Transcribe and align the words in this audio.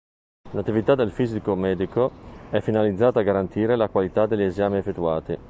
L'attività 0.53 0.95
del 0.95 1.11
Fisico 1.11 1.53
medico 1.53 2.11
è 2.49 2.59
finalizzata 2.59 3.19
a 3.19 3.23
garantire 3.23 3.75
la 3.75 3.87
qualità 3.87 4.25
degli 4.25 4.41
esami 4.41 4.77
effettuati. 4.77 5.37